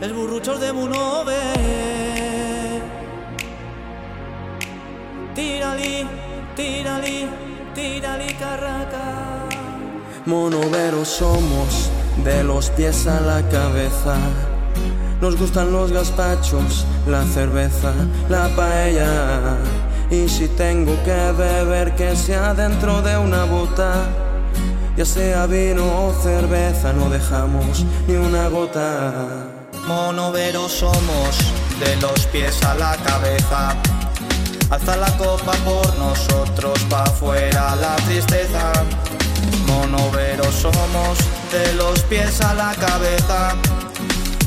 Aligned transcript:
els 0.00 0.12
burrutxos 0.12 0.60
de 0.60 0.72
Monove. 0.72 1.40
Tira-li, 5.36 6.06
tira-li, 6.56 7.28
tira-li 7.74 8.34
carraca. 8.40 9.04
Monoveros 10.26 11.08
somos, 11.08 11.90
de 12.24 12.42
los 12.44 12.70
pies 12.70 13.06
a 13.06 13.20
la 13.20 13.42
cabeza. 13.48 14.16
Nos 15.20 15.36
gustan 15.36 15.72
los 15.72 15.92
gazpachos, 15.92 16.86
la 17.06 17.24
cerveza, 17.24 17.92
la 18.28 18.48
paella. 18.54 19.56
Y 20.10 20.28
si 20.28 20.48
tengo 20.48 20.92
que 21.04 21.32
beber, 21.32 21.94
que 21.94 22.14
sea 22.14 22.54
dentro 22.54 23.02
de 23.02 23.16
una 23.16 23.44
bota. 23.44 24.08
Ya 24.96 25.04
sea 25.04 25.46
vino 25.46 25.84
o 26.06 26.14
cerveza, 26.22 26.90
no 26.94 27.10
dejamos 27.10 27.84
ni 28.06 28.16
una 28.16 28.48
gota. 28.48 29.12
Monoveros 29.86 30.72
somos, 30.72 31.36
de 31.78 31.96
los 31.96 32.26
pies 32.28 32.64
a 32.64 32.74
la 32.74 32.96
cabeza. 32.96 33.76
Alza 34.70 34.96
la 34.96 35.14
copa 35.18 35.52
por 35.66 35.98
nosotros, 35.98 36.78
pa' 36.88 37.04
fuera 37.06 37.76
la 37.76 37.94
tristeza. 38.06 38.72
Monoveros 39.66 40.54
somos, 40.54 41.18
de 41.52 41.74
los 41.74 42.00
pies 42.04 42.40
a 42.40 42.54
la 42.54 42.74
cabeza. 42.74 43.54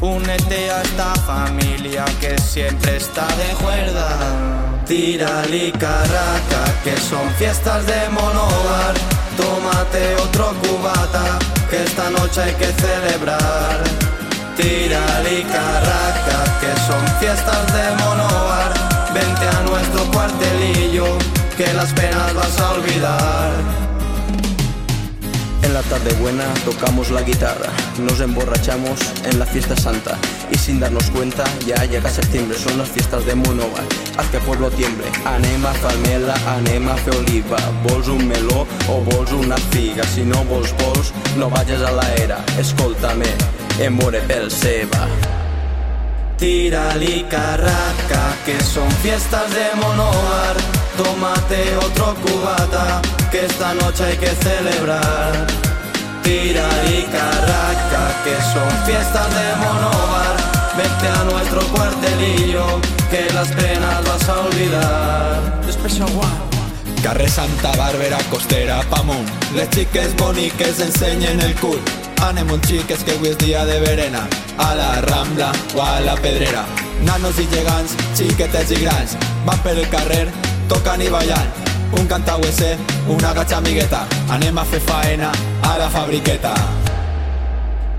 Únete 0.00 0.70
a 0.70 0.80
esta 0.80 1.14
familia 1.26 2.06
que 2.20 2.38
siempre 2.38 2.96
está 2.96 3.26
de 3.36 3.54
cuerda. 3.62 4.08
Tírali 4.86 5.72
carraca, 5.72 6.64
que 6.82 6.96
son 7.08 7.30
fiestas 7.38 7.86
de 7.86 8.08
monobar. 8.10 8.94
Tómate 9.36 10.14
otro 10.16 10.52
cubata, 10.62 11.38
que 11.70 11.84
esta 11.84 12.10
noche 12.10 12.42
hay 12.42 12.54
que 12.54 12.66
celebrar. 12.66 13.76
Tírali 14.56 15.42
carraca, 15.44 16.38
que 16.60 16.72
son 16.86 17.02
fiestas 17.20 17.66
de 17.72 18.04
monobar. 18.04 18.72
Vente 19.14 19.48
a 19.48 19.60
nuestro 19.62 20.04
cuartelillo, 20.12 21.06
que 21.56 21.72
las 21.72 21.92
penas 21.92 22.34
vas 22.34 22.60
a 22.60 22.70
olvidar. 22.72 23.87
La 25.78 25.84
tarde 25.84 26.12
buena 26.14 26.42
tocamos 26.64 27.08
la 27.12 27.22
guitarra, 27.22 27.70
nos 28.00 28.18
emborrachamos 28.18 28.98
en 29.26 29.38
la 29.38 29.46
fiesta 29.46 29.76
santa 29.76 30.18
y 30.50 30.58
sin 30.58 30.80
darnos 30.80 31.08
cuenta 31.08 31.44
ya 31.68 31.84
llega 31.84 32.10
septiembre, 32.10 32.58
son 32.58 32.78
las 32.78 32.88
fiestas 32.88 33.24
de 33.24 33.36
Monóvar. 33.36 33.84
Haz 34.16 34.26
que 34.26 34.40
pueblo 34.40 34.72
tiemble, 34.72 35.04
anem 35.24 35.64
a 35.64 35.72
Falmela, 35.74 36.34
anem 36.56 36.88
a 36.88 36.96
fer 36.96 37.14
oliva, 37.14 37.58
vols 37.84 38.08
un 38.08 38.26
meló 38.26 38.66
o 38.88 39.00
vols 39.06 39.30
una 39.30 39.56
figa, 39.70 40.02
si 40.02 40.24
no 40.24 40.42
vols 40.46 40.74
vols, 40.82 41.12
no 41.36 41.48
vayas 41.48 41.80
a 41.82 41.92
la 41.92 42.12
era, 42.16 42.42
escoltame, 42.58 43.30
em 43.78 43.94
moré 43.94 44.18
pel 44.26 44.50
seva. 44.50 45.06
Tírali 46.38 47.24
carraca, 47.30 48.34
que 48.44 48.58
son 48.64 48.90
fiestas 49.00 49.48
de 49.54 49.70
monoar. 49.76 50.56
Tómate 50.96 51.76
otro 51.76 52.16
cubata, 52.16 53.00
que 53.30 53.46
esta 53.46 53.74
noche 53.74 54.04
hay 54.04 54.16
que 54.16 54.34
celebrar. 54.42 55.67
Tírali 56.28 57.04
carraca, 57.04 58.22
que 58.22 58.36
son 58.52 58.70
fiestas 58.84 59.28
de 59.34 59.46
monoar. 59.64 60.36
Vete 60.76 61.08
a 61.08 61.24
nuestro 61.24 61.62
cuartelillo, 61.68 62.66
que 63.10 63.32
las 63.32 63.48
penas 63.48 64.04
vas 64.04 64.28
a 64.28 64.40
olvidar. 64.40 65.62
Special 65.72 66.10
one. 66.10 67.02
Carrer 67.02 67.30
Santa 67.30 67.72
Bàrbara, 67.76 68.18
Costera, 68.30 68.82
Pamunt. 68.90 69.26
Les 69.54 69.70
xiques 69.70 70.14
boniques 70.16 70.80
ensenyen 70.80 71.40
el 71.40 71.54
cul. 71.54 71.80
Anem 72.20 72.52
un 72.52 72.60
xiques 72.60 73.04
que 73.04 73.14
avui 73.16 73.30
és 73.30 73.38
dia 73.38 73.64
de 73.64 73.80
verena. 73.80 74.26
A 74.58 74.74
la 74.74 75.00
Rambla 75.00 75.48
o 75.74 75.80
a 75.80 76.00
la 76.00 76.16
Pedrera. 76.16 76.66
Nanos 77.08 77.40
i 77.40 77.48
gegants, 77.54 77.96
xiquetes 78.12 78.76
i 78.76 78.82
grans. 78.84 79.16
Van 79.46 79.64
per 79.64 79.78
el 79.78 79.88
carrer, 79.88 80.28
tocan 80.68 81.00
i 81.00 81.08
ballant. 81.08 81.67
Un 81.92 82.06
cantauesser, 82.06 82.76
una 83.08 83.32
gatxa 83.32 83.56
amigueta. 83.58 84.06
Anem 84.28 84.58
a 84.58 84.64
fer 84.64 84.80
faena 84.80 85.32
a 85.62 85.78
la 85.78 85.88
fabriqueta. 85.88 86.54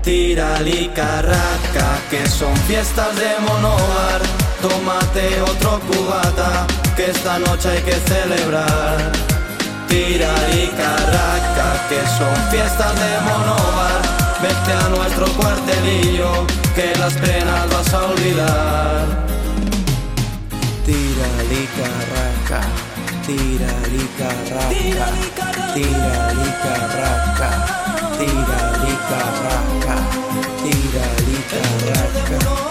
Tírali 0.02 0.90
carraca, 0.94 1.88
que 2.10 2.26
son 2.28 2.56
fiestas 2.68 3.14
de 3.16 3.30
monoar. 3.46 4.20
Tómate 4.62 5.40
otro 5.42 5.80
cubata, 5.80 6.66
que 6.96 7.10
esta 7.10 7.38
noche 7.38 7.68
hay 7.70 7.82
que 7.82 7.94
celebrar. 7.94 9.12
Tírali 9.88 10.68
carraca, 10.68 11.68
que 11.88 12.00
son 12.16 12.36
fiestas 12.50 12.94
de 12.94 13.12
monoar. 13.28 14.00
Vete 14.40 14.72
a 14.72 14.88
nuestro 14.88 15.26
cuartelillo, 15.32 16.46
que 16.74 16.98
las 16.98 17.12
penas 17.14 17.68
vas 17.70 17.92
a 17.92 18.04
olvidar. 18.06 19.06
Carraca, 19.20 19.30
tírali 20.86 21.68
carraca, 21.76 22.60
tírali 23.30 24.04
carraca, 24.18 25.06
tírali 25.74 26.50
carraca, 26.62 27.50
tírali 28.18 28.94
carraca, 29.06 29.96
tírali 30.62 31.38
carraca, 31.50 32.69